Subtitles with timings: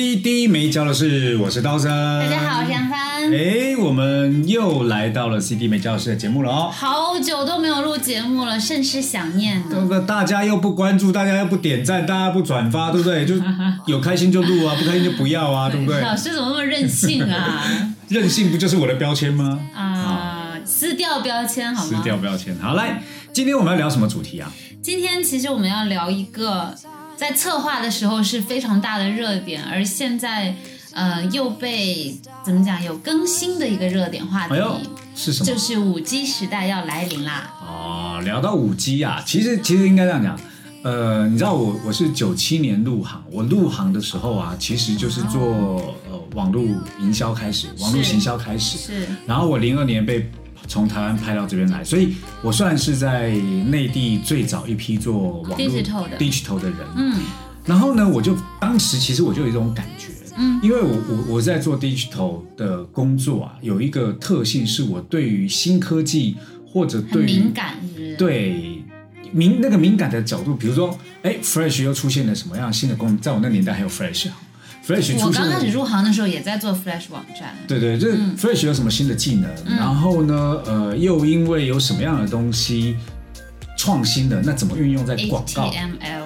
[0.00, 1.90] CD 没教的事，我是刀生。
[2.20, 3.34] 大家好，我是杨帆。
[3.34, 6.70] 哎，我们又来到了 CD 没教的事的节目了哦。
[6.72, 9.60] 好久都没有录节目了，甚是想念。
[9.68, 10.00] 对不对？
[10.02, 13.26] 大家又不关注，大家又不点赞，大家不转发，对不对？
[13.26, 13.34] 就
[13.92, 16.00] 有开心就录啊，不开心就不要啊， 对不对？
[16.00, 17.64] 老师怎么那么任性啊？
[18.08, 19.58] 任性不就是我的标签吗？
[19.74, 21.90] 啊，撕掉标签好吗？
[21.90, 22.56] 撕掉标签。
[22.60, 24.48] 好，来，今天我们要聊什么主题啊？
[24.80, 26.72] 今天其实我们要聊一个。
[27.18, 30.54] 在策划的时候是非常大的热点，而现在，
[30.92, 34.54] 呃，又被怎么讲有更新的一个热点话题，
[35.16, 35.46] 是什么？
[35.46, 37.52] 就是五 G 时代要来临啦。
[37.60, 40.38] 哦，聊到五 G 啊，其实其实应该这样讲，
[40.84, 46.62] 呃，你知道我我是九七年入行，我入行的时候啊，其实就是做呃网络
[47.00, 50.30] 营销开始，网络行销开始，是，然后我零二年被。
[50.68, 53.30] 从台湾拍到这边来，所以我算是在
[53.66, 56.78] 内地最早一批做网络 digital 的人。
[56.94, 57.20] 嗯，
[57.64, 66.36] 然后呢，我就当时其实我就有一种感觉，嗯，因为我我我在做 digital 的工作啊，有一个特性是我对于新科技
[66.66, 67.74] 或者对敏感，
[68.18, 68.82] 对
[69.32, 73.18] 敏那个敏感的角度，比如说，哎，fresh 又出现了什么样新的功能？
[73.18, 74.36] 在我那年代还有 fresh 啊。
[75.24, 77.54] 我刚开始入行的时候也在做 Flash 网站。
[77.66, 82.96] 对对，就是 Flash 有什么新的技能，然后呢，呃，又因为有什么样的东西
[83.76, 86.22] 创新的，那怎么运用在广告？HTML。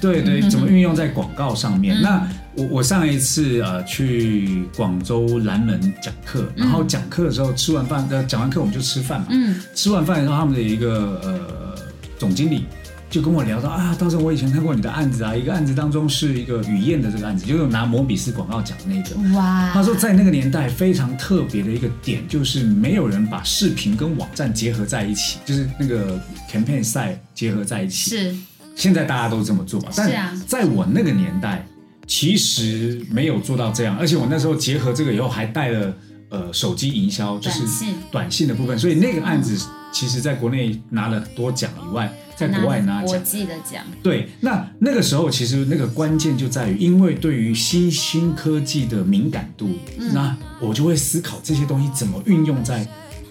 [0.00, 2.00] 对对， 怎么运用在广告上面？
[2.00, 9.26] 那我我上一次呃去广州南门讲课，然后讲课的时候吃完饭，呃讲完课我们就吃饭嘛。
[9.30, 9.60] 嗯。
[9.74, 11.74] 吃完饭的时候，他们的一个呃
[12.18, 12.64] 总经理。
[13.08, 19.36] 就跟我聊到啊，当时我以前看过你的案子啊，一个案子当中是一个雨燕的这个案子，就是拿摩比斯广告讲那个。
[19.36, 19.70] 哇！
[19.72, 28.10] 他说在那个年代非常特别的一个点，就是没有人把视频跟网站结合在一起，就是那个 campaign 赛结合在一起。
[28.10, 28.36] 是。
[28.74, 31.64] 现在大家都这么做，但在我那个年代，
[32.06, 35.94] 其实没有做到这样，而且我那时候结合这个以后还带了
[36.28, 37.62] 呃手机营销，就是
[38.10, 39.56] 短信的部分，所以那个案子。
[39.92, 43.82] 其实，在国内拿了很多奖以外，在国外拿国际的奖。
[44.02, 49.70] 对，那那个时候其实那个关键就在于，因为对于新兴科技的敏感度，
[50.12, 52.86] 那我就会思考这些东西怎么运用在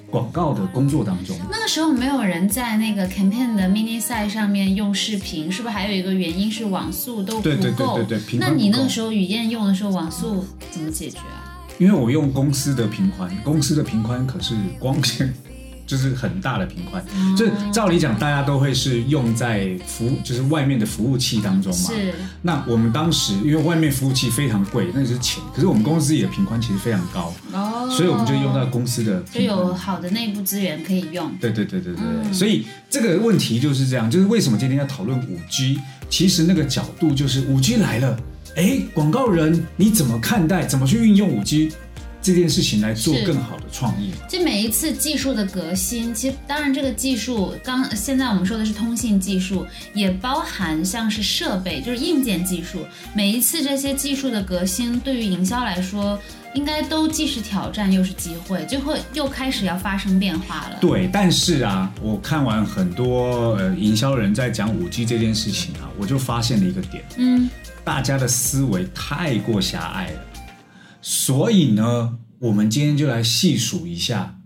[0.09, 1.37] 广告的工作当中。
[1.51, 7.43] 那个时候没有人在那个 campaign 的 mini site 上面用视频，是不是还有一个原因是网速都不够？
[7.43, 8.39] 对对对对对。
[8.39, 11.53] 那你那个时候雨燕用的时候，网速怎么解决啊？
[11.77, 15.33] 因为我用公司的频宽，公司的频宽可是光纤。
[15.85, 17.03] 就是很大的频宽，
[17.37, 21.89] 就是照理讲，大家都会是用在服，就是外面的服务器当中嘛。
[21.89, 22.13] 是。
[22.41, 25.43] 那我们当时因为外面服务器非常贵，那是钱。
[25.53, 27.87] 可是我们公司里的频宽其实非常高，哦。
[27.89, 31.31] 所以我们就用到公司的，就有好的内部资源可以用。
[31.39, 32.33] 对对对对对。
[32.33, 35.79] 所以这个问题就是这样，就是为什么今天要讨论五 G？
[36.09, 38.17] 其实那个角度就是五 G 来了，
[38.55, 40.65] 哎，广告人你怎么看待？
[40.65, 41.71] 怎么去运用五 G？
[42.25, 44.09] 这件事情来做更好的创意。
[44.27, 49.63] 这每一次技术的革新，其实当然这个技术，刚现在我们说的是通信技术，
[49.93, 52.79] 也包含像是设备，就是硬件技术。
[53.13, 56.19] 每一次这些技术的革新，对于营销来说，
[56.55, 60.77] 应该都既是挑战又是机会，就会又开始要发生变化了。
[60.81, 67.47] 对，但是啊，我看完很多呃营销人在讲五 G 这件事情啊，我就发现了一个点，嗯，
[67.83, 70.19] 大家的思维太过狭隘了。
[71.07, 74.37] 所以呢，我们今天就来细数一下。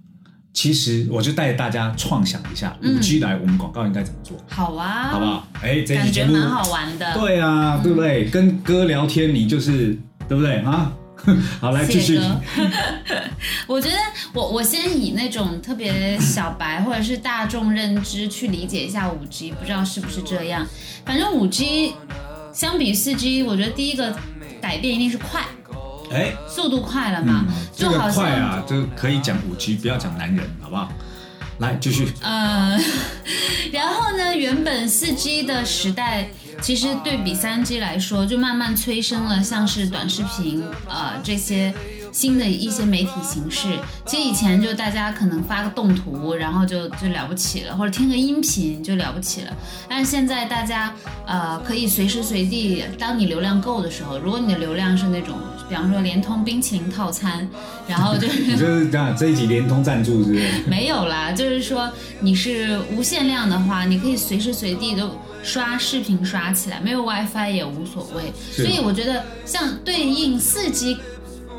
[0.52, 4.36] 其实我就带大家创想一下，五 G 来，我们广告应该怎么做？
[4.50, 5.48] 好啊，好不好？
[5.62, 7.14] 哎，感觉蛮好玩的。
[7.14, 8.26] 对啊，对不对？
[8.26, 9.98] 跟哥聊天，你就是
[10.28, 10.92] 对不对啊？
[11.62, 12.20] 好，来继续。
[13.66, 13.96] 我觉得，
[14.34, 20.68] 我我先以那种特别小白或者是大众认知去理解一下五 G，不知道是不是这样。
[21.06, 21.94] 反正五 G
[22.52, 24.14] 相比四 G，我觉得第一个
[24.60, 25.42] 改变一定是快。
[26.12, 27.46] 哎，速度快了嘛？
[27.76, 30.90] 这个快啊，就可以讲五 G，不要讲男人，好不好？
[31.60, 32.08] 来继续。
[32.22, 32.80] 呃，
[33.72, 36.30] 然后呢，原本四 G 的时代，
[36.62, 41.74] 其实对比三 G 来说，就慢慢催生了像是短视频，呃这些。
[42.12, 43.68] 新的一些媒体形式，
[44.08, 49.56] 其实以前就大家可能发个动图，然后就就了不起了，或者听个音频就了不起了。
[49.88, 50.92] 但是现在大家
[51.28, 55.38] 呃可以随时随地，当你流量够的时候，如果你的流量是那种，
[55.70, 57.48] 比方说联通冰淇淋套餐，
[57.88, 60.48] 然后就是 就是这样这一集联通赞助是不是？
[60.68, 61.90] 没有啦，就是说
[62.20, 65.12] 你是无限量的话，你可以随时随地都
[65.44, 68.34] 刷视频刷起来，没有 WiFi 也无所谓。
[68.52, 70.98] 所以我觉得像对应四 G。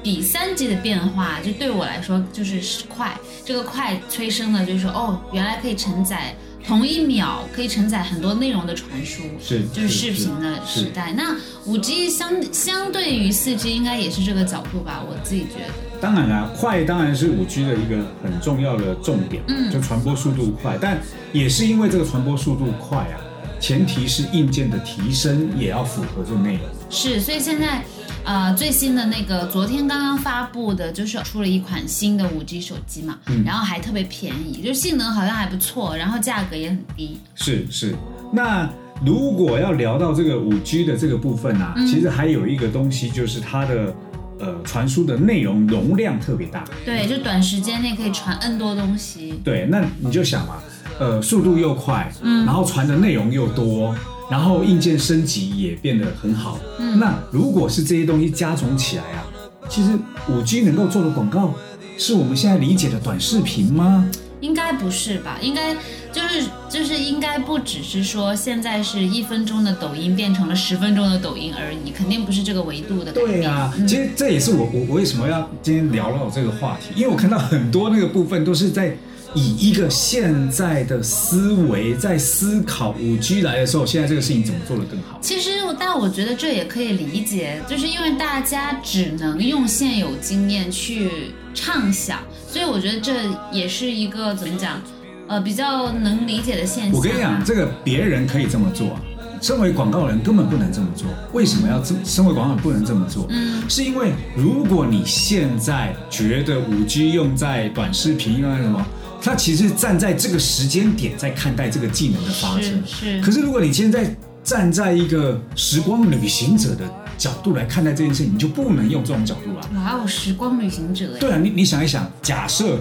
[0.02, 2.58] 比三 G 的变化，就对我来说就是
[2.88, 3.14] 快。
[3.44, 6.34] 这个快催生的，就是说，哦，原来可以承载
[6.66, 11.12] 同一秒可以承载很多内容的传输，是就是视频的时代。
[11.16, 11.36] 那
[11.66, 15.02] 五 G 相相对于四 G，应该也是这个角度吧？
[15.08, 15.72] 我自己觉得。
[16.00, 20.78] 当然啦，快当然是五 G 的一个很重要的重点，嗯，就传播速度快。
[20.80, 20.98] 但
[21.32, 23.20] 也是因为这个传播速度快啊，
[23.60, 26.62] 前提是硬件的提升也要符合这个内容。
[26.88, 27.82] 是，所以现在。
[28.22, 37.18] 呃，最新的那个昨天刚刚发布的，就是出了一款新的五 G 手机嘛，然后还特别便宜，就性能好像还不错，然后价格也很低。
[37.34, 37.96] 是是，
[38.30, 38.68] 那
[39.02, 43.94] 如果要聊到这个五 G 的这个部分呢，其实还有一个东西就是它的
[44.38, 46.62] 呃传输的内容容量特别大。
[46.84, 49.40] 对，就短时间内可以传 N 多东西。
[49.42, 50.56] 对，那你就想嘛，
[51.00, 53.92] 呃，速度又快，嗯，然后传的内容又多。
[54.30, 56.56] 然后硬件升级也变得很好。
[56.78, 59.26] 嗯，那如果是这些东西加总起来啊，
[59.68, 59.90] 其实
[60.28, 61.52] 五 G 能够做的广告，
[61.98, 64.08] 是我们现在理解的短视频吗？
[64.40, 65.36] 应该不是吧？
[65.42, 65.74] 应该
[66.12, 73.12] 就是就是应该不只是说现在是一分钟的抖音变成了十分钟的抖音而已，肯定不是这个维度的。
[73.12, 78.96] 对啊，其实这也是我我我为什么要今天聊到这个话题，因为我看到很多那个部分都是在。
[79.32, 85.20] 以一个现在的思维在思考五 G 来的时候，现在这个事情怎么做得更好？
[85.22, 92.18] 其实，但我觉得这也可以理解，就是因为大家只能用现有经验去畅想，
[92.48, 93.12] 所以我觉得这
[93.52, 94.82] 也是一个怎么讲，
[95.30, 96.92] 呃，比较能理解的现象。
[96.92, 98.98] 我跟你讲，这个别人可以这么做，
[99.40, 101.06] 身为广告人根本不能这么做。
[101.32, 101.94] 为什么要这？
[102.04, 103.28] 身为广告人不能这么做？
[103.30, 108.84] 嗯，是因为如果你现在觉得五 G 用在短视频用在什么？
[109.22, 113.20] 他其实站在这个时间点在看待这个技能的发生，是。
[113.20, 114.12] 可是如果你现在
[114.42, 116.84] 站在一个时光旅行者的
[117.16, 119.70] 角度来看待这件事情，你就不能用这种角度了。
[119.72, 121.06] 哪有，时光旅行者！
[121.20, 122.80] 对啊，你你想一想，假设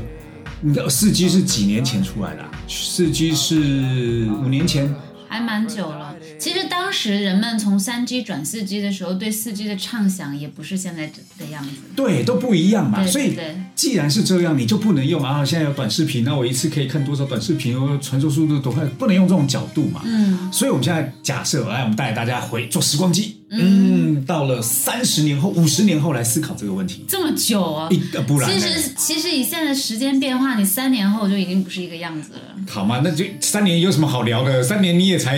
[0.62, 2.44] 你的四 G 是几年前出来的？
[2.68, 4.94] 四 G 是五年前。
[5.30, 6.16] 还蛮久了。
[6.40, 11.70] 其实当时人们从三 G 转四 G 的时候，对四 G 的畅想也不是现在的样子。
[11.96, 13.06] 对，都不一样嘛。
[13.06, 13.38] 所以，
[13.76, 15.46] 既然是这样，你就不能用啊！
[15.46, 17.78] 现在有短视频，那我一次可以看多少短视频？
[18.02, 18.84] 传输速度多快？
[18.86, 20.02] 不能用这种角度嘛。
[20.04, 20.52] 嗯。
[20.52, 23.39] 所以我们现在假设，来，我们带大家回做时光机。
[23.52, 24.26] 嗯。
[24.26, 27.04] 到了三十年后、五十年后来思考这个问题。
[27.08, 27.88] 这么久啊？
[27.90, 27.98] 一
[28.28, 28.52] 不然。
[28.52, 32.40] 其实，其实以现在时间变化，你三年后就已经不是一个样子了。
[32.70, 34.62] 好嘛，那就三年有什么好聊的？
[34.62, 35.38] 三年你也才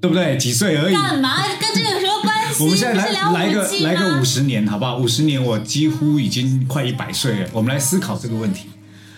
[0.00, 0.36] 对不对？
[0.36, 0.94] 几岁而已？
[0.94, 2.64] 干嘛跟这个有什么关系？
[2.64, 4.96] 我们现在来来个来个五十年，好不好？
[4.96, 7.48] 五十年我几乎已经快一百岁了。
[7.52, 8.66] 我们来思考这个问题，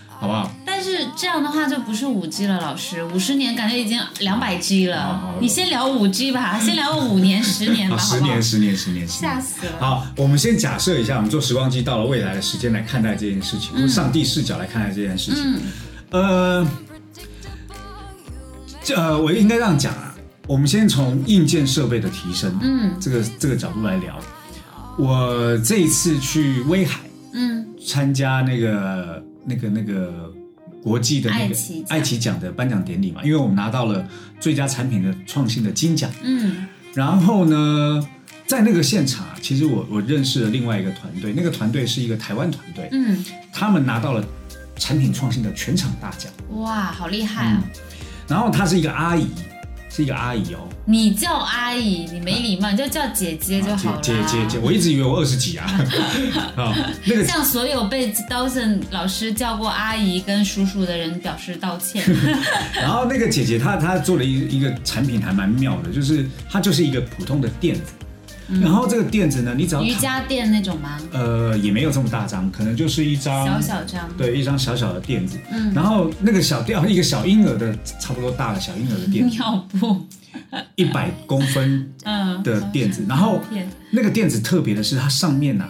[0.08, 0.50] 好不好？
[0.82, 3.04] 但是这样的话就不是五 G 了，老师。
[3.04, 5.36] 五十年感觉已经两百 G 了。
[5.38, 9.72] 你先聊五 G 吧， 先聊五年、十年吧，十年、十年、十年，吓死了。
[9.78, 15.60] 好，我们先假设一下，我们坐时光机到了未来的时间来看待这件事情，用上帝视角来看待这件事情。
[16.12, 16.66] 呃。
[18.82, 20.14] 这呃，我应该这样讲啊，
[20.46, 24.18] 我们先从硬件设备的提升，嗯，这个这个角度来聊。
[24.96, 27.00] 我这一次去威海，
[27.34, 30.32] 嗯，参加那个那个那个
[30.82, 31.54] 国际的那个
[31.88, 32.38] 爱奇奖。
[32.40, 34.08] 的颁奖典礼嘛，因为我们拿到了
[34.38, 38.08] 最佳产品的创新的金奖，嗯，然后呢，
[38.46, 43.22] 在那个现场啊，其实我我认识了另外一个团队，那个团队是一个台湾团队，嗯，
[43.52, 44.24] 他们拿到了
[44.76, 47.62] 产品创新的全场大奖，哇，好厉害啊！
[48.26, 49.26] 然后她是一个阿姨，
[49.90, 50.60] 是一个阿姨哦。
[50.86, 54.00] 你叫阿姨，你没礼貌，你就叫姐姐就好了。
[54.00, 55.66] 姐姐姐，我一直以为我二十几啊。
[56.56, 62.02] 啊，那个向所有被 Dawson 老师叫过阿姨跟叔叔的人表示道歉。
[62.74, 67.92] 然后那个姐姐她她做了一一个产品还蛮妙的，就是它就是一个普通的垫子。
[68.60, 70.98] 然后这个垫子呢，你只要瑜伽垫那种吗？
[71.12, 75.38] 呃，也没有这么大张，可能就是一张小小张，对，一张小小的垫子。
[75.52, 80.04] 嗯，然后那个小垫，一个小婴儿的差不多大的小婴儿的垫子， 尿布，
[80.74, 81.92] 一百公分
[82.42, 83.04] 的垫子。
[83.08, 83.40] 然后
[83.90, 85.64] 那个垫子特别的是，它上面呢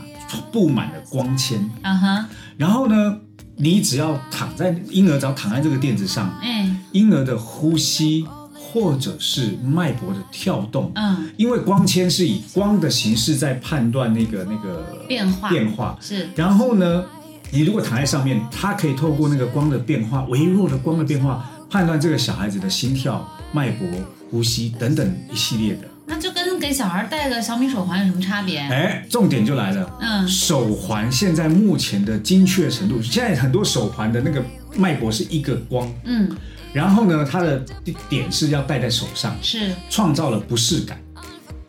[0.51, 1.59] 布满了光纤。
[1.83, 2.29] 啊哈。
[2.57, 3.19] 然后呢，
[3.57, 8.27] 你只要躺在婴儿只要躺在这个垫子上，嗯，婴儿的呼吸。
[8.73, 10.93] 或者是脉搏的跳动。
[10.95, 15.99] 嗯，因为光纤是以光的形式在判断那个那个变化变化。
[16.01, 17.05] 是，然后呢，
[17.51, 23.87] 你如果躺在上面，它可以透过那个光的变化，微弱的光的变化，判断这个小孩子的心跳、脉搏、
[24.31, 25.83] 呼吸等等一系列的。
[26.07, 28.59] 那就跟给小孩戴个小米手环有什么差别？
[28.59, 29.89] 哎，重点就来了。
[30.01, 34.43] 嗯，手环现在目前的精确程度，现在很多手环的那个
[34.77, 36.29] 脉搏是一个光，嗯，
[36.73, 37.65] 然后呢，它的
[38.09, 41.01] 点是要戴在手上，是，创造了不适感。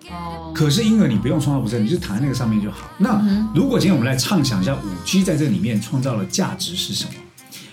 [0.10, 2.89] 哦，可是婴儿你不用创造不适，你就躺在那个上面就好。
[2.98, 3.22] 那
[3.55, 7.12] 如果今天我们来畅想一下，五 G 在这里面创造的价值是什么？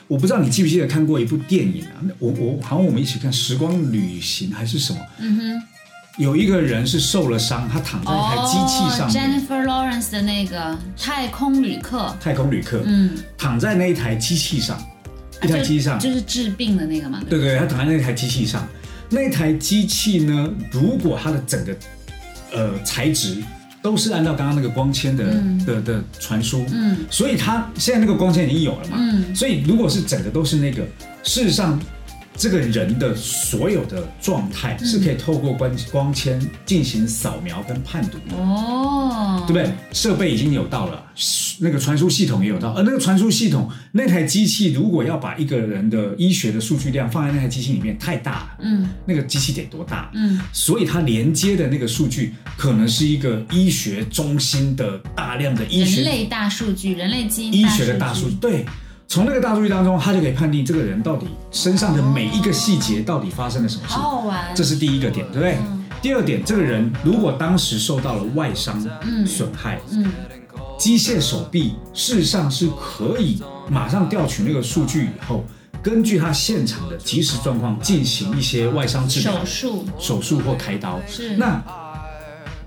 [0.07, 2.01] 我不知道你记不记得看过一部电影啊？
[2.19, 4.99] 我我好像我们一起看《时光旅行》还是什么？
[5.19, 5.63] 嗯哼。
[6.17, 9.41] 有一个人是受了伤，他躺在一台机器上面。
[9.41, 12.13] Jennifer Lawrence 的那个太空旅客。
[12.21, 14.77] 太空旅客，嗯，躺在那一台机器上，
[15.43, 17.23] 一台机器上就是治病的那个嘛。
[17.29, 18.67] 对对，他躺在那台机器上，
[19.09, 21.77] 那台机器呢，如果它的整个
[22.53, 23.37] 呃材质
[23.81, 30.83] 都是按照刚刚那个光纤的的的传输，嗯，所以它现在那个光纤已经有了嘛，嗯，所以如果是整个都是那个，
[31.23, 31.81] 事实上。
[32.39, 38.37] 这个人的所有的状态是可以透过光光纤进行扫描跟判读的。
[38.37, 39.75] 哦，对不对？
[39.93, 41.05] 设备已经有到了，
[41.59, 50.09] 那个传输系统也有到，而那个传输系统那台机器如果要把一个人的医学的数据量放在那台机器里面，太大了，嗯，那个机器得多大？
[50.15, 58.65] 嗯，所以它连接的那个数据可能是一个医学中心的大量的医学人类大数据，人类基因医学的大数据，对。
[59.09, 63.95] 从那个大数据当中，他就可以判定这个人到底身上的每一个细节到底发生了什么事。
[63.95, 65.57] 好玩，这是第一个点，对不对？
[66.03, 68.79] 第二点，这个人如果当时受到了外伤、
[69.27, 70.13] 损害，嗯，
[70.79, 75.43] 机械手臂事实上是可以马上调取那个数据以后，
[75.83, 81.01] 根据他现场的即时状况进行一些外伤治疗、手术、手术或开刀。
[81.09, 81.65] 是那。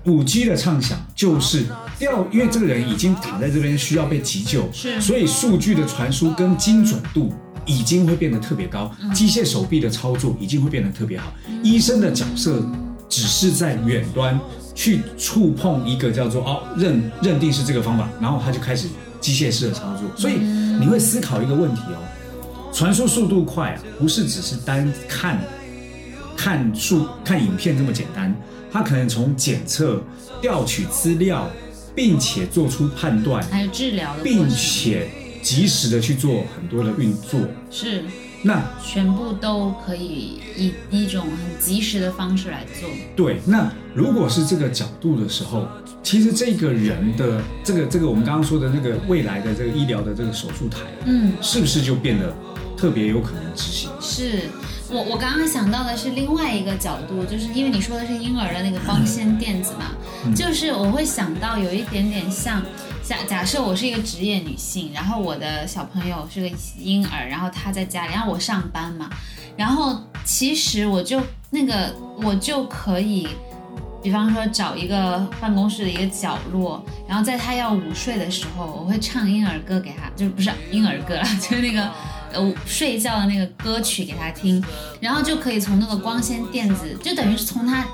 [0.04, 1.64] 五 G 的畅想就是
[1.98, 7.32] 调，因为这个人已经躺在这边，需要被急救，是，所以数据的传输跟精准度
[7.64, 11.32] 已经会变得特别高，机械手臂的操作已经会变得特别好，
[11.62, 12.60] 医生的角色
[13.08, 14.38] 只是在远端
[14.74, 18.88] 去触碰一个叫做哦认认定是这个方法，然后他就开始
[19.20, 20.34] 机械式的操作，所以
[20.80, 25.38] 你会思考一个问题哦，传输速度快啊，不是只是单看
[26.36, 28.34] 看数看影片这么简单。
[28.72, 30.02] 他可能从检测、
[30.40, 31.50] 调取资料，
[31.94, 35.10] 并且做出判断，还有治疗的，并且
[35.42, 37.38] 及时的去做很多的运作。
[37.70, 38.02] 是，
[38.42, 42.88] 那全部都可以以一种很及时的方式来做。
[43.14, 45.68] 对，那如果是这个角度的时候，
[46.02, 52.34] 其实这个人的这个这个我们刚刚说的那个未来的这个医疗的这个手术台，嗯，是不是就变得
[52.76, 53.90] 特别有可能执行？
[54.00, 54.48] 是。
[54.92, 59.86] 我我刚刚想到的是另外一个角度，就是因为你说的是婴儿的那个光纤垫子嘛，
[60.36, 62.62] 就是我会想到有一点点像，
[63.02, 69.08] 假假设我是一个职业女性，然后我的小朋友是个婴儿，然后他在家里，然后我上班嘛，
[69.56, 73.26] 然后其实我就那个我就可以，
[74.02, 81.90] 比方说找一个办公室的一个角落，然后在他要午睡的时候，我会唱婴儿歌给他，就是不是婴儿歌了，就是那个。
[82.32, 84.62] 呃，睡觉的那个歌曲给他听，
[85.00, 87.86] 然后就可以从那个光纤电子，就等于是从他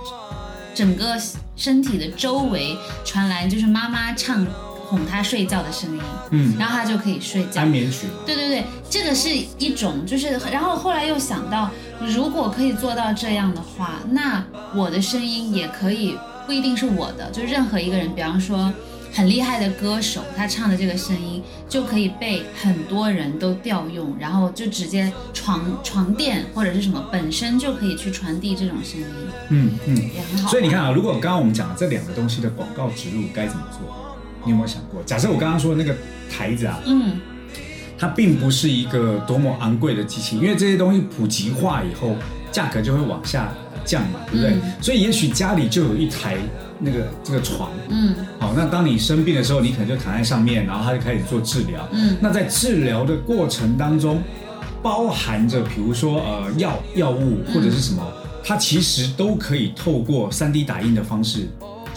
[0.75, 1.21] 整个
[1.57, 4.47] 身体的周围传来，就是妈妈唱
[4.87, 7.63] 哄他睡觉的声音，嗯，然后他就可以睡觉。
[7.63, 8.07] 安眠曲。
[8.25, 9.29] 对对对，这个是
[9.59, 16.17] 一种，就是然后后来又想到，如果可以做到这样的话，那我的声音也可以
[16.47, 18.73] 不一定是我的，就任何一个人，比方说。
[19.13, 29.07] 很厉害的歌手，他唱的这个声音就可以被很多人都调用，然后就直接床床垫或者是什么本身就可以去传递这种声音。
[29.49, 30.49] 嗯嗯，也很好。
[30.51, 33.81] 所以你看啊，如果刚刚我们讲的这两个东西的广告植入该怎么做，
[34.45, 35.03] 你有没有想过？
[35.05, 35.97] 假设我刚刚说的那个
[36.31, 37.19] 台子啊，嗯，
[37.99, 42.15] 它并不是一个多么昂贵的机器，因为这些东西普及化以后，
[42.53, 43.53] 价格就会往下
[43.85, 44.55] 降嘛，对不对？
[44.81, 46.37] 所以也许家里就有一台。
[46.79, 54.23] 那个这个床，嗯，好，那当你生病的时候，你可能就躺在上面，然后他就开始做治疗，嗯，那在治疗的过程当中，
[54.83, 58.03] 包含着比如说呃药药物或者是什么，
[58.45, 61.49] 它其实都可以透过三 D 打印的方式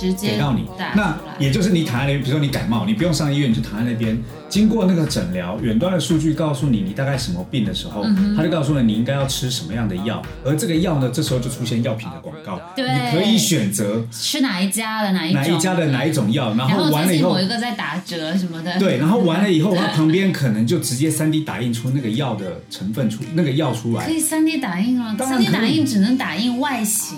[0.09, 0.65] 直接给到你。
[0.95, 4.17] 那也就是你躺在那边，比如说你感冒，你不用上医院，你就躺在那边，
[4.49, 8.03] 经过那个诊疗，远端的数据告诉你你大概什么病的时候，
[8.35, 25.15] 他就告诉了你应该要吃什么样的药，而这个药呢，这时候就出现药品的广告，对，你可以选择吃哪一家的哪一哪一家的哪一种药，然后完了以后某一个在打折什么的，对，然后完了以后，它旁边可能就直接三 D 打印出那个药的成分出那个药出来，可以三 D 打印啊？
[25.19, 27.17] 三 D 打印只能打印外形。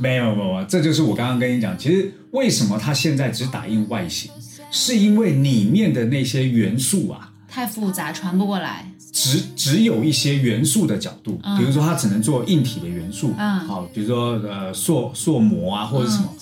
[0.00, 4.30] 没有没有，这就是我刚刚跟你讲，其实为什么它现在只打印外形，
[4.70, 8.86] 是因为里面的那些元素啊太复杂，传不过来。
[9.12, 13.34] 只只有一些元素的角度，比如说它只能做硬体的元素，
[13.66, 16.32] 好，比如说呃塑塑膜啊或者什么。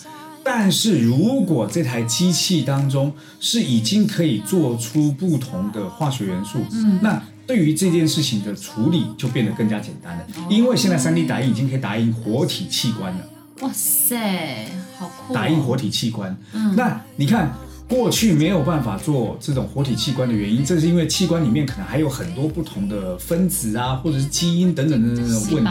[0.44, 13.24] 但是如果这台机器当中是已经可以做出不同的化学元素，嗯，那对于这件事情的处理就变得更加简单了，因为现在三 D 打印已经可以打印活体器官了。
[13.60, 14.66] 哇塞，
[14.98, 15.34] 好酷！
[15.34, 17.52] 打印活体器官，嗯，那你看
[17.88, 25.70] 过去没有办法做这种活体器官的原因，这是因为器官里面可能还有很多不同的分子啊，或者是基因等等等等的问题，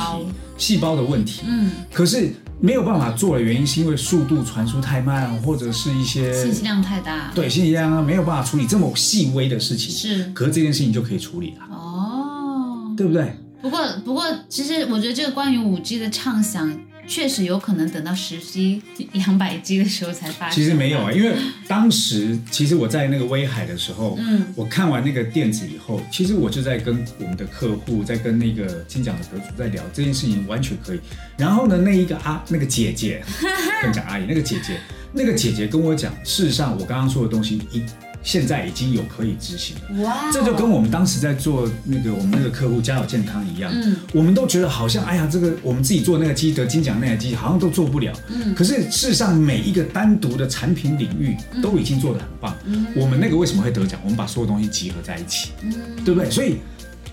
[0.57, 13.33] 细胞的问题，嗯，可是没有办法做的原因是因为速度传输太慢，或者是一些信息量太大，对，信息量没有办法处理这么细微的事情，是，可是这件事情就可以处理了，哦，对不对？
[13.61, 16.69] 不过，不过，其实我觉得这个关于五 G 的畅想。
[17.07, 18.81] 确实有可能等到十 G、
[19.13, 20.55] 两百 G 的时候才发现。
[20.55, 21.33] 其实没有啊，因为
[21.67, 30.99] 当时其实我在那个威海的时候，嗯，我看完那个电子以后，其实我就在跟我们的客户，在跟那个金奖的得主在聊这件事情，完全可以。
[31.37, 33.23] 然后呢，那一个阿那个姐姐，
[33.81, 34.79] 跟讲阿姨，那个姐姐，
[35.13, 37.81] 那个姐姐跟我讲，事实上我刚刚说的东西一。
[38.27, 40.29] 现在已经有可以执行了，哇！
[40.33, 53.97] 这就跟我们当时在做那个我们那个客户家有健康一样，嗯，我们都觉得好像哎呀，这个我们自己做那个机得金奖那台机好像都做不了，嗯，可是事实上每一个单独的产品领域都已经做得很棒，嗯，我们那个为什么会得奖？
[54.03, 56.29] 我们把所有东西集合在一起，嗯，对不对？
[56.29, 56.57] 所以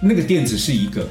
[0.01, 1.09] 那个电子是一个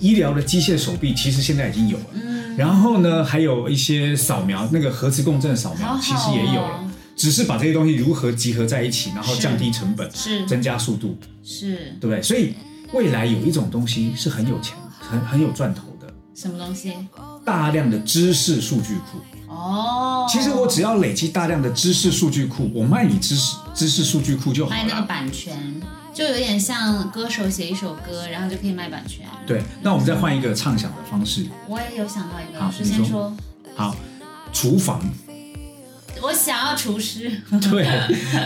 [0.00, 6.82] 医疗的机械手臂，其实现在已经有了，嗯，然后呢，还有一些扫描那个核磁共振扫描，其实也有了。
[7.16, 12.22] 只是把这些东西如何集合在一起，然后降低成本，是增加速度，是对不对？
[12.22, 12.54] 所以
[12.92, 16.12] 未来有一种东西是很有钱、很很有赚头的。
[16.34, 16.94] 什么东西？
[17.42, 19.18] 大量的知识数据库。
[19.48, 20.26] 哦。
[20.28, 24.76] 其实我只要累积大量的知识数据库，我卖你知识知识数据库就好了。
[24.76, 25.80] 卖那个版权，
[26.12, 29.26] 就有点像歌手写一首歌，然后就可以卖版权。
[29.46, 29.62] 对。
[29.80, 31.46] 那我们再换一个畅想的方式。
[31.66, 33.34] 我也有想到一个，好，你先说。
[33.74, 33.96] 好，
[34.52, 35.00] 厨房。
[36.22, 37.30] 我想要厨师。
[37.70, 37.86] 对，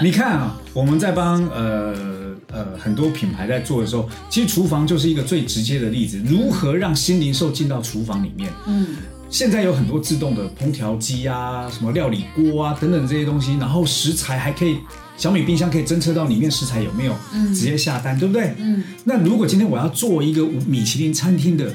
[0.03, 6.21] 你看啊，我们在帮呃呃很多品牌在做的时候，其实厨房就是一个最直接的例子。
[6.25, 8.53] 如何让新零售进到厨房里面？
[8.67, 8.97] 嗯，
[9.31, 14.77] 现在有很多自动的烹调机啊，什么料理锅啊等等这些东西，然后食材还可以，
[15.17, 18.55] 小米冰箱可以侦测到里面食材有没有，嗯，直接下单，对不对？
[18.59, 18.83] 嗯。
[19.05, 21.73] 那如果今天我要做一个米其林餐厅的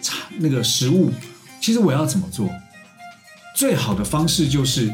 [0.00, 1.10] 餐那个食物，
[1.60, 2.48] 其实我要怎么做？
[3.56, 4.88] 最好的方式就是。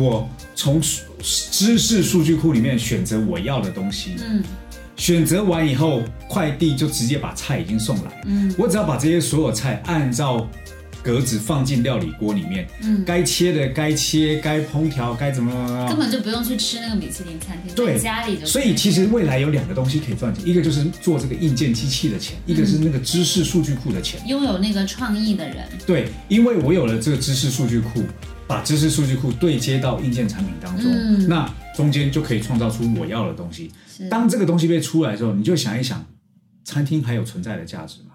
[0.00, 0.80] 我从
[1.20, 4.42] 知识数据库里面选择我要的东西，嗯，
[4.96, 10.48] 选择完以后，快递就直接把菜已经送来，嗯，我只要把这些所有菜按照
[11.02, 18.46] 格子放进料理锅里面，嗯，该切的该切，该烹调该怎么，根本就不用去吃那个米其林餐厅，对，家里就。
[18.46, 24.20] 所以其实未来有两个东西可以赚钱，一个就是做这个硬件机器的钱，一个是那个知识数据库的钱。
[24.28, 28.02] 拥有那个创意的人，对，因为我有了这个知识数据库。
[28.52, 33.72] 把知识数据库对接到硬件产品当中，那中间就可以创造出我要的东西。
[34.10, 36.04] 当这个东西被出来之后，你就想一想，
[36.62, 38.10] 餐厅还有存在的价值吗？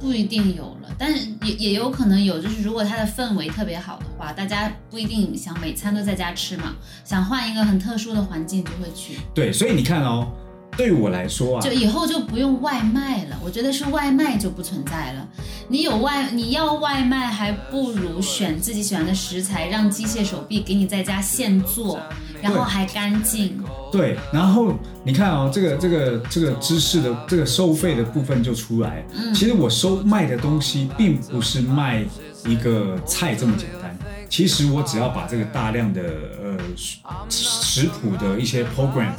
[0.00, 2.40] 不一定有了，但是也也有可能有。
[2.40, 9.18] 就是如果它的氛围特别好的话，大家不一定想每餐都在家吃嘛，想换一个很特殊的环境就会去。
[9.34, 10.32] 对，所以你看哦。
[10.76, 13.36] 对我来说啊，就以后就不用外卖了。
[13.44, 15.28] 我觉得是外卖就不存在了。
[15.68, 22.00] 你有外，你要外卖，还不如选自己喜欢的食材，让机械手臂给你在家现做，
[22.40, 23.62] 然后还干净。
[23.90, 29.04] 对，然后你看哦，这个这个这个知识的这个收费的部分就出来。
[29.14, 32.04] 嗯，其实我收卖的东西并不是卖
[32.46, 33.96] 一个菜这么简单。
[34.28, 36.02] 其实我只要把这个大量的
[36.42, 36.58] 呃
[37.28, 39.12] 食谱的一些 program。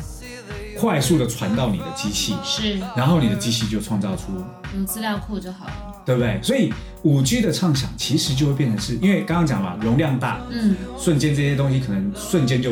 [0.84, 4.34] 快速的传到你的机器，是，然后你的机器就创造出
[4.78, 5.72] 有资料库就好了，
[6.06, 6.38] 对不对？
[6.43, 12.72] 所以五 G 的畅想其实就会变成是，因为刚刚讲嘛，容量大，嗯，瞬间这些东西可能瞬间就，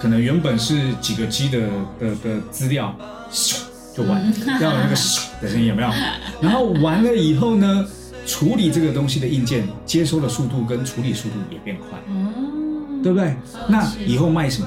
[0.00, 1.60] 可能原本是几个 G 的
[2.00, 2.92] 的的资料，
[3.96, 4.96] 就完，要有那个
[5.40, 5.90] 的声音有没有？
[6.42, 7.86] 然后完了以后呢，
[8.26, 12.00] 处理这个东西的硬件接收的速度跟处理速度也变快。
[12.08, 12.34] 嗯
[13.04, 13.36] 对不对？
[13.68, 14.66] 那以后卖什么，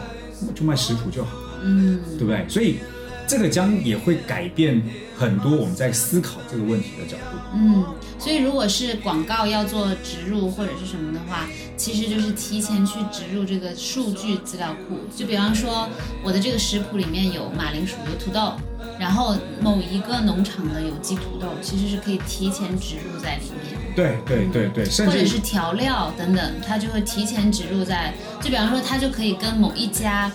[0.54, 1.32] 就卖食谱就好，
[1.64, 2.46] 嗯，对不对？
[2.48, 2.80] 所以
[3.28, 4.82] 这个将也会改变
[5.18, 7.38] 很多我们在思考这个问题的角度。
[7.54, 7.84] 嗯，
[8.18, 14.98] 所以如果是广告要做植入或者是什么的话，其实就是提前去植入这个数据资料库。
[15.16, 15.90] 就比方说，
[16.24, 18.54] 我的这个食谱里面有马铃薯、有土豆，
[19.00, 23.78] 然后某一个农场的有机土豆，其实是可以提前植入在里面。
[23.96, 28.14] 对对对对，甚至或者是调料等等，它就会提前植入在。
[28.40, 30.32] 就比方说，它就可以跟某一家。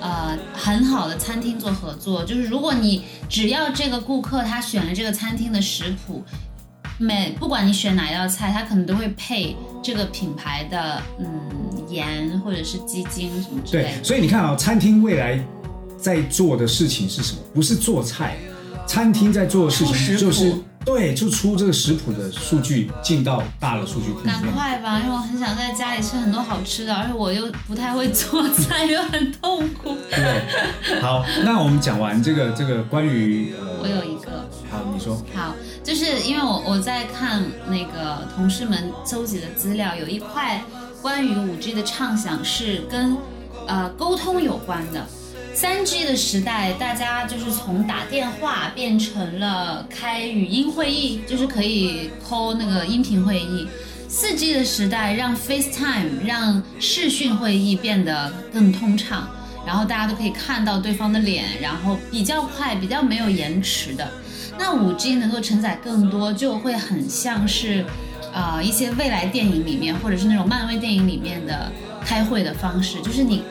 [0.00, 6.24] 呃，很好的餐厅做合作，就是如果你只要这个顾客他选了这个餐厅的食谱，
[6.98, 11.26] 每不管你选哪一道菜，他可能都会配这个品牌的嗯
[11.88, 15.38] 盐或者是鸡精什么之类对，所以你看啊、餐厅未来
[15.98, 17.40] 在做的事情是什么？
[17.52, 18.36] 不是做菜，
[18.86, 24.40] 餐厅在做的事情就是对，就出这个食谱的数据进到大的数据库赶。
[24.52, 29.96] 快吧，因为我很想在家里吃很多好吃的，而且我又不太会做菜，又很痛苦。
[30.10, 34.48] 对，好， 那我们讲完这个这个关于呃我呃，有一个。
[34.70, 40.62] 好，你说，好，就是因为我我在看那个同事们搜集的资料，有一块
[41.02, 43.16] 关于五 G 的畅想是跟
[43.66, 45.06] 呃沟通有关的。
[45.52, 53.66] 三 G 的时代，大家就是从打电话变成了开语音会议，就是可以 call 那个音频会议。
[54.08, 59.28] 四 G 的时代，让 FaceTime 让视讯会议变得更通畅，
[59.66, 64.08] 然后大家都可以看到对方的脸，然后比较快，比较没有延迟的。
[64.58, 67.84] 那五 G 能够承载更多，就会很像是，
[68.32, 71.70] 呃，一些未来电影里面，或者是那种漫威电影里面的
[72.04, 73.42] 开会的方式，就是你，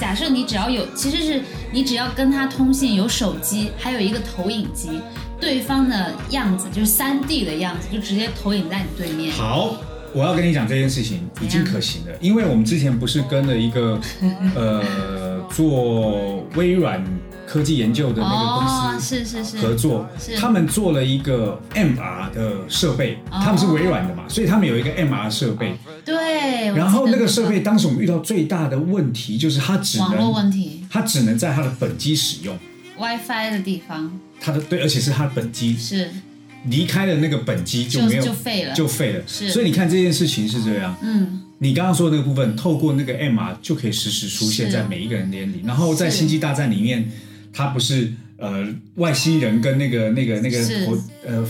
[0.00, 4.98] 假设你只要有，其实是你只要跟他通信，有手机，还有一个投影机，
[5.38, 9.30] 对方的样子就是三 D 的样子，就直接投影在你对面。
[9.32, 9.76] 好，
[10.14, 14.00] 我要跟你讲这件事情已经可行了，因为我们之前不是跟了一个
[14.56, 17.04] 呃做微软
[17.50, 19.24] 科技研究的那个公哦，司。
[19.24, 25.74] 是是是，合作是，他们做了一个 MR 的设备，哦他们是微软的嘛，所以他们有一个 MR 设备。
[26.04, 26.72] 对。
[26.76, 32.56] 然后那个设备，当时我们遇到最大的问题就是它只网络能问题它只能在它的本机使用
[32.96, 36.08] ，，WiFi 的地方它的对，而且是它的本机是
[36.66, 39.24] 离开了那个本机就就没有就废了，就废了。
[39.26, 41.42] 是所以你看这件事情是这样，嗯。
[41.62, 45.60] 你刚刚说的那个部分，透过那个 MR 就可以实时出现在每一个人脸里。
[45.64, 47.10] 然后在《星际大战》里面，
[47.52, 51.46] 它不是呃外星人跟那个那个那个火呃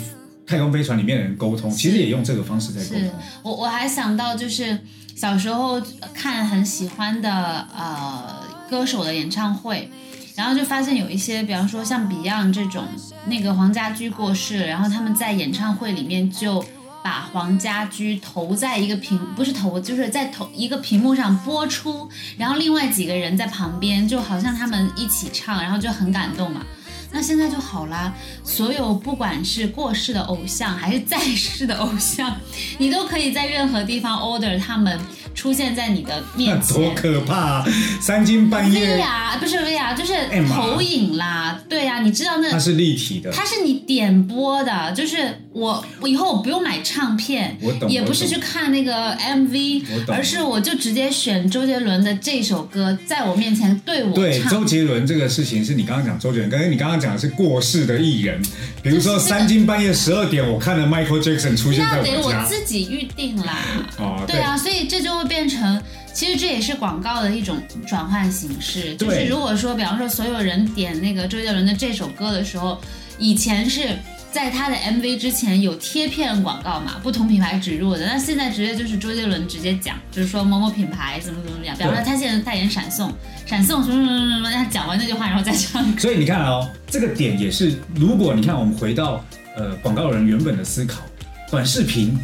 [0.47, 3.11] 太空飞船里面的人沟通，其实也用这个方式在沟通。
[3.43, 4.79] 我我还想到就是
[5.15, 5.81] 小时候
[6.13, 7.31] 看很喜欢的
[7.77, 9.89] 呃歌手的演唱会，
[10.35, 12.85] 然后就发现有一些，比方说像 Beyond 这种，
[13.27, 16.65] 那个黄家驹过世，然后他们在演唱会里面就
[17.03, 26.65] 把黄家驹投在一个屏，不是投，就是在投一个屏幕上播出，然后另外几个人在旁边，就好像他们一起唱，然后就很感动嘛。
[27.13, 28.13] 那现在就好啦，
[28.45, 32.37] 所有不管是过世的偶像还是在世的偶像，
[32.79, 34.99] 你都可以在任何地方 order 他们
[35.35, 36.95] 出现在你的那面 多前。
[36.95, 37.67] 可怕、啊！
[38.01, 40.15] 三更半夜，VR 不是 VR，就是
[40.49, 43.31] 投影啦，对呀、你知道那它是立体的。
[43.33, 54.51] 它是你点播的，就是我我以后我不用买唱片我懂，也不是去看那个 MV，而是我就直接选周杰伦的这首歌，在我面前对我对，唱。
[54.51, 58.41] 周杰伦这个事情是你刚刚讲周杰伦，刚刚你刚刚讲的是过世的艺人，
[58.83, 62.45] 比如说三更半夜十二点，我看了 Michael Jackson 出现在那得我家。
[62.45, 63.59] 自己预定啦。
[63.99, 65.83] 哦，对啊，所以这就会变成，
[66.13, 68.95] 其实这也是广告的一种转换形式。
[68.97, 72.81] 就是如果说，比方说所有人点那个周杰伦的这首歌的时候，
[73.19, 73.89] 以前是
[74.33, 81.77] 在他的 MV 之前有贴片广告嘛，不同品牌植入的，那现在直接就是周杰伦直接讲，就是说某某品牌怎么怎么样。
[81.77, 83.13] 比方说他现在代言闪送，
[83.45, 86.01] 闪送什么什么什么他讲完那句话然后再唱歌。
[86.01, 89.25] 所以你看哦，这个点也是，如果你看我们回到
[89.57, 91.03] 呃广告人原本的思考，
[91.51, 92.17] 短视频，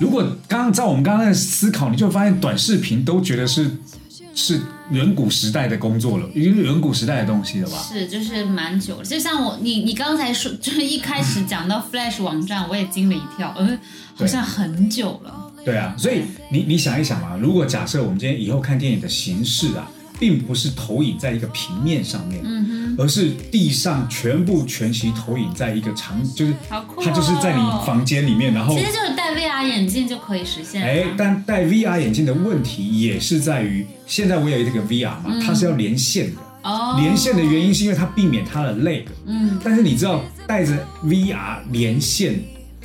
[0.00, 3.70] 如果刚刚照我们刚刚的思考，你就会发现短视频都觉得是
[4.34, 7.78] 是远古时代的工作了，已经是远古时代的东西了吧？
[7.88, 9.04] 是，就是蛮久了。
[9.04, 13.78] 就像我，你你刚才说，就是一开始讲到 Flash 网站，我也惊了一跳，嗯，
[14.14, 15.50] 好像很久了。
[15.64, 30.86] 对啊，所以你你想一想啊，如果假设我们今天以后看电影的形式啊，并不是投影在一个平面上面，嗯而是地上全部全息投影在一个长，就是它就是在你房间里面，然后，其实就是戴 VR 眼镜就可以实现了。
[30.86, 36.40] 哎，但戴 VR 眼镜的问题也是在于，现在我有这个 VR 嘛，它是要连线的。
[36.62, 39.02] 哦，连线的原因是因为它避免它的 lag。
[39.26, 40.72] 嗯，但是你知道，带着
[41.04, 42.40] VR 连线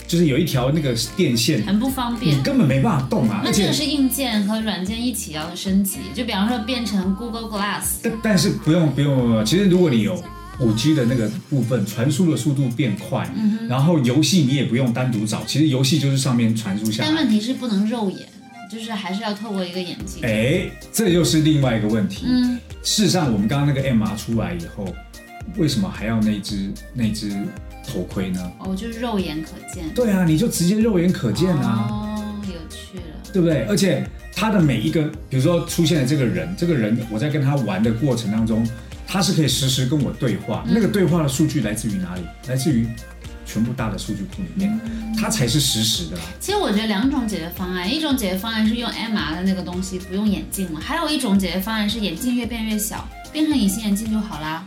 [0.08, 3.42] 就是有一条那个电线，很不方便你，根本没办法动啊。
[3.44, 10.24] 那这个是硬件和软件一起要升级，就比方说变成 Google Glass，但但是不用不用，其实如果你有
[10.60, 17.10] 五 G 的那个部分，传输的速度变快，嗯然后游戏你也不用单独找，其实游戏就是上面传输下来。
[17.10, 18.28] 但问题是不能肉眼，
[18.72, 20.24] 就是还是要透过一个眼睛。
[20.24, 22.26] 哎，这又是另外一个问题。
[22.28, 24.88] 嗯，事实上，我们刚刚那个 MR 出来以后，
[25.58, 27.32] 为什么还要那只那只
[27.88, 28.52] 头盔呢？
[28.60, 29.90] 哦，就是肉眼可见。
[29.96, 31.88] 对啊，你就直接肉眼可见啊。
[31.90, 33.04] 哦，有趣了。
[33.32, 33.66] 对不对？
[33.66, 38.68] 而且他的每一个，比如说出现的这个人，这个人我在跟他玩的过程当中，
[39.08, 40.66] 他是可以实时跟我对话。
[40.68, 42.22] 那个对话的数据来自于哪里？
[42.48, 42.88] 来自于
[43.46, 44.80] 全部大的数据库里面，
[45.18, 46.18] 它才是实时的。
[46.40, 54.66] 其实我觉得两种解决方案，一种解决方案是用 MR 的那个东西，不用眼镜了；还有一种解决方案是眼镜越变越小，变成隐形眼镜就好啦。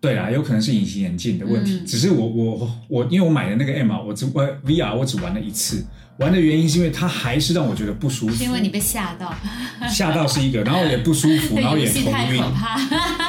[0.00, 1.72] 对啦，有可能是隐形眼镜的问题。
[1.80, 1.86] 嗯。
[1.86, 5.84] 只是我我我，因为我买的那个 M 啊，我只我 VR 我只玩了一次，
[6.18, 9.34] 玩的原因是因为它还是让我觉得不舒服，是因为你被吓到，
[9.88, 12.42] 吓到是一个，然后也不舒服， 然后也头晕。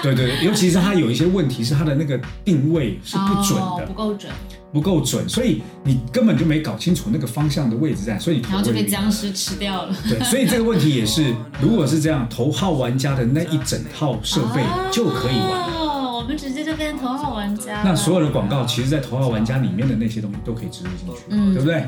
[0.04, 4.32] 对对，对尤其是它有一些问题是它的那个定位是不准哦、的，不够准，
[4.72, 9.96] 不够准，所以你根本就没搞清楚那个方向的位置在，所以你头然后就被僵尸吃掉了。
[10.08, 15.62] 对，所以这个问题也是，如果是这样，头号玩家的那一整套设备就可以玩。
[15.64, 15.87] 哦，我
[16.28, 17.82] 们直接就变成头号玩家。
[17.84, 21.86] 那所有的广告，其实在头号玩家里面的那些东西都可以植入进去，嗯对不对？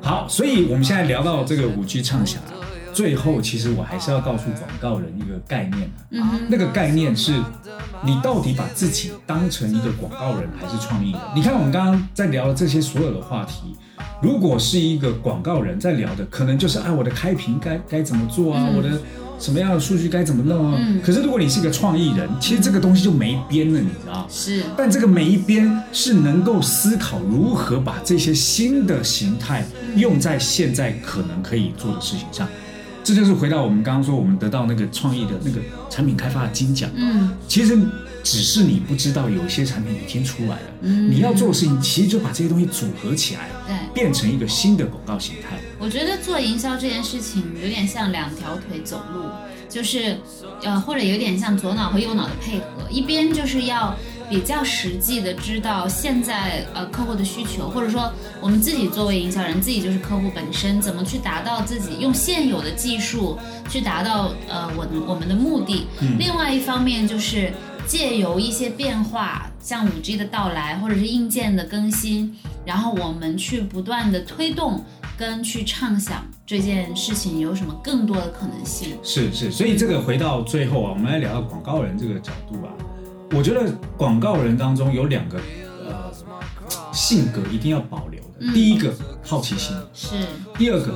[0.00, 7.34] 好，所以我们现在聊到这个五 G 畅想啊，最后其实我还是要告诉广告人一个概念啊，嗯，那个概念是，
[8.02, 11.20] 你到底把自己当成一个广告人还是创意人？
[11.34, 13.76] 你看我们刚刚在聊的这些所有的话题，
[14.22, 18.98] 如果是一个广告人在聊的，可能就是啊我的开屏该该怎么做啊，嗯我的
[19.40, 20.78] 什么样的数据该怎么弄啊。
[20.78, 24.26] 嗯可是如果你是一个创意人，其实这个东西就没边了，你知道？
[24.30, 32.46] 是但这个没边是能够思考如何把这些新的形态用在现在可能可以做的事情上。
[33.02, 36.88] 这就是回到我们刚刚说，我们得到那个创意的那个产品开发的金奖。
[36.94, 37.78] 嗯其实
[38.22, 40.62] 只是你不知道，有一些产品已经出来了。
[40.82, 43.76] 嗯，你要做的事情，其实就把这些东西组合起来，对。
[43.94, 45.58] 变成一个新的广告形态。
[45.78, 49.24] 我觉得做营销这件事情有点像两条腿走路，
[49.70, 50.18] 就是
[50.62, 53.96] 呃，或者有点像左脑和右脑的配合，一边就是要
[54.30, 63.36] 比较实际的知道现在呃客户的需求，或者说我们自己作为营销人，自己就是客户本身，怎么去达到自己用现有的技术
[63.68, 65.88] 去达到呃我我们的目的。
[66.00, 67.52] 嗯另外一方面就是
[67.88, 72.32] 借由一些变化，像五 G 的到来，或者是硬件的更新，
[72.64, 74.84] 然后我们去不断的推动
[75.18, 78.96] 跟去畅想这件事情有什么更多的可能性。
[79.02, 82.70] 是是，所以这个回到最后啊，我们来聊聊广告人这个角度啊，
[83.32, 85.38] 我觉得广告人当中有两个
[85.88, 85.94] 呃
[86.92, 88.26] 性格一定要保留的。
[88.40, 88.90] 嗯第一个
[89.22, 90.16] 好奇心，是，
[90.56, 90.94] 第二个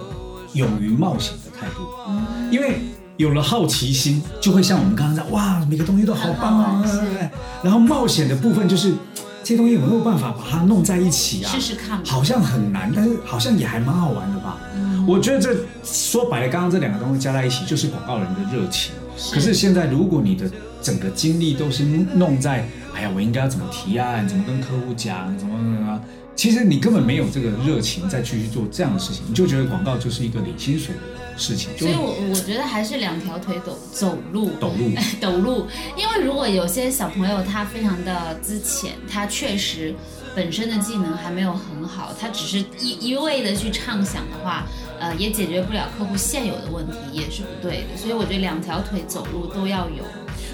[0.55, 1.87] 勇于冒险的态度。
[2.09, 2.81] 嗯，因为
[3.19, 7.31] 有了好奇心，就会像我们刚刚在哇，每个东西都好棒啊很好玩是！
[7.63, 8.95] 然后冒险的部分就是
[9.43, 11.53] 这些东西有没有办法把它弄在一起啊？
[11.53, 12.03] 试试看。
[12.05, 14.59] 好像很难，但是好像也还蛮好玩的吧。
[14.75, 18.95] 嗯我觉得这说白了，刚刚这两个东西加在一起就是广告人的热情。
[19.17, 20.51] 是可是现在，如果你的
[20.83, 26.01] 整个精力都是弄在，哎呀，我应该要怎么提案，怎么跟客户讲，怎么怎么，
[26.37, 31.01] 其实你根本没有这个热情再继续做这样的事情，你就觉得广告就是一个领薪水的
[31.39, 34.51] 事情，所以我我觉得还是两条腿走走路。
[34.61, 34.91] 抖路。
[35.21, 39.95] 抖路，因为如果有些小朋友他非常的之前，他确实
[40.35, 44.67] 本身的技能还没有很好，他只是一一味的去畅想的话，
[44.99, 47.97] 呃，也解决不了客户现有的问题，也是不对的。
[47.97, 50.05] 所以我觉得两条腿走路都要有。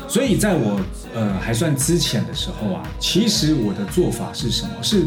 [0.08, 0.80] 所以在我
[1.14, 4.70] 呃还算之前的时候啊，其实我的做法是什么？
[4.82, 5.06] 是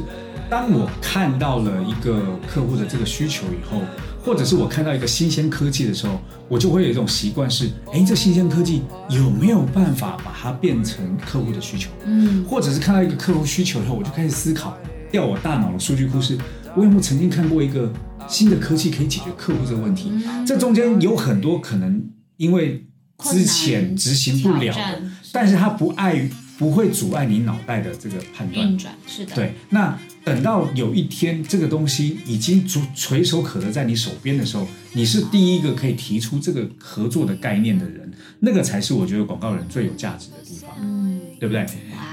[0.50, 3.82] 当我看到了一个客户的这个需求以后，
[4.24, 11.90] 或者是我看到一个新鲜科技的时候，我就会有一种习惯是：哎，这新鲜科技有没有办法把它变成客户的需求？
[12.06, 14.78] 嗯，或者是看到一个客户需求以后，我就开始思考，
[15.12, 16.38] 调我大脑的数据库是，
[16.76, 17.92] 我有没有曾经看过一个
[18.28, 20.10] 新的科技可以解决客户这个问题？
[20.14, 22.86] 嗯这中间有很多可能因为
[23.20, 28.68] 之前执行不了的，但是它不碍于不会阻碍你脑袋的这个判断。
[28.68, 41.66] 运转是的，，对，那等到有一天这个东西已经足垂手可得在你手边的时候，你是第一个可以提出这个合作的概念的人，那个才是我觉得广告人最有价值的地方，嗯，对不对？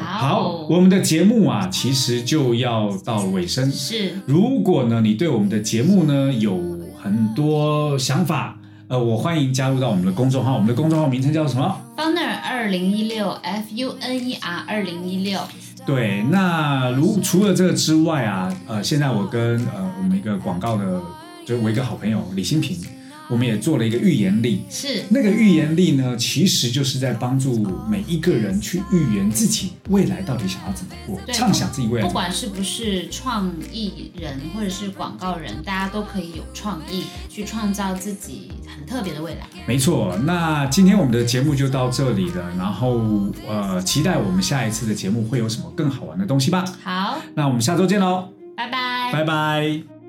[0.02, 3.70] 好，哦，我们的节目啊，其实就要到尾声。
[3.70, 6.58] 是如果呢，你对我们的节目呢有
[7.00, 15.38] 很多想法，呃，我欢迎加入到我们的公众号，我们的公众号名称叫什么？Funer 二零一六 F U N E R 二零一六，
[15.86, 21.00] 对，那如除了这个之外啊，呃，现在我跟呃我们一个广告的，
[21.44, 22.76] 就我一个好朋友李新平。
[23.30, 32.06] 我们也做了一个预言力，是那个预言力呢，其实就是在帮助每一个人去预言自己未来到底想要怎么过，畅想自己未来。
[32.06, 39.46] 不管是不是创意人或者是广告人，大家都可以有创意去创造自己很特别的未来。
[39.66, 43.00] 没错，那今天我们的节目就到这里了，然后
[43.48, 46.64] 呃，期待我们下一次的节目会有什么更好玩的东西吧。
[46.82, 49.99] 好，那我们下周见喽，拜拜，拜拜。